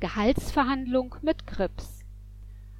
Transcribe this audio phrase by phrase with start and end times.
[0.00, 2.06] Gehaltsverhandlung mit Grips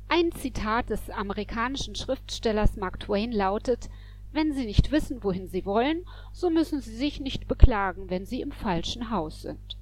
[0.09, 3.91] Ein Zitat des amerikanischen Schriftstellers Mark Twain lautet:
[4.33, 8.41] „Wenn Sie nicht wissen, wohin Sie wollen, so müssen Sie sich nicht beklagen, wenn Sie
[8.41, 9.77] im falschen Haus sind.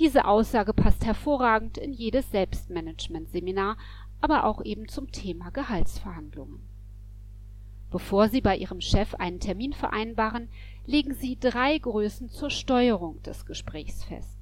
[0.00, 3.76] “Diese Aussage passt hervorragend in jedes Selbstmanagementseminar,
[4.20, 6.58] aber auch eben zum Thema Gehaltsverhandlungen.
[7.92, 10.48] Bevor Sie bei Ihrem Chef einen Termin vereinbaren,
[10.86, 14.37] legen Sie drei Größen zur Steuerung des Gesprächs fest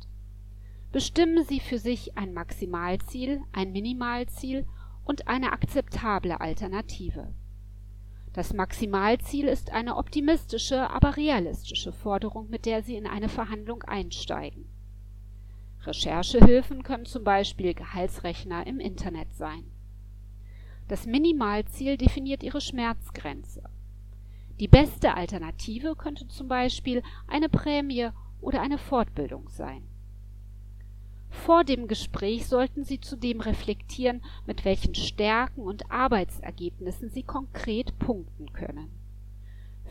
[0.92, 4.66] Bestimmen Sie für sich ein Maximalziel, ein Minimalziel
[5.04, 7.34] und eine akzeptable Alternative.
[8.32, 14.66] Das Maximalziel ist eine optimistische, aber realistische Forderung, mit der Sie in eine Verhandlung einsteigen.
[15.82, 19.64] Recherchehilfen können zum Beispiel Gehaltsrechner im Internet sein.
[20.88, 23.62] Das Minimalziel definiert Ihre Schmerzgrenze.
[24.60, 29.86] Die beste Alternative könnte zum Beispiel eine Prämie oder eine Fortbildung sein
[31.46, 38.52] vor dem Gespräch sollten Sie zudem reflektieren, mit welchen Stärken und Arbeitsergebnissen Sie konkret punkten
[38.52, 38.90] können.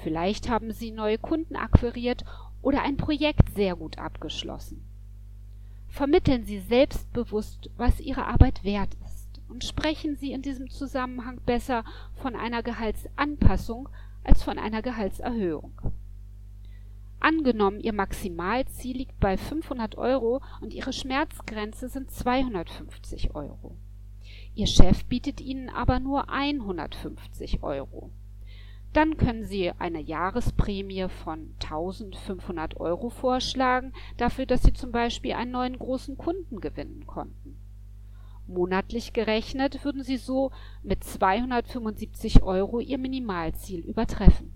[0.03, 2.25] Vielleicht haben Sie neue Kunden akquiriert
[2.62, 4.84] oder ein Projekt sehr gut abgeschlossen.
[5.88, 11.86] Vermitteln Sie selbstbewusst, was Ihre Arbeit wert ist und sprechen Sie in diesem Zusammenhang besser
[12.16, 13.88] von einer Gehaltsanpassung
[14.25, 15.72] als von einer Gehaltserhöhung
[17.26, 23.76] Angenommen, Ihr Maximalziel liegt bei 500 Euro und Ihre Schmerzgrenze sind 250 Euro.
[24.54, 28.12] Ihr Chef bietet Ihnen aber nur 150 Euro.
[28.94, 35.50] Dann können Sie eine Jahresprämie von 1500 Euro vorschlagen, dafür, dass Sie zum Beispiel einen
[35.50, 37.58] neuen großen Kunden gewinnen konnten.
[38.46, 40.52] Monatlich gerechnet würden Sie so
[40.84, 44.53] mit 275 Euro Ihr Minimalziel übertreffen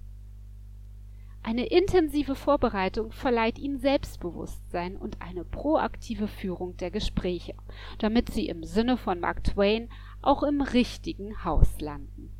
[1.44, 7.56] eine intensive Vorbereitung verleiht ihnen Selbstbewusstsein und eine proaktive Führung der Gespräche,
[7.98, 9.90] damit sie im Sinne von Mark Twain
[10.22, 12.32] auch im richtigen Haus landen